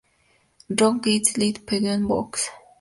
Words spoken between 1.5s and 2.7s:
Penguin Books.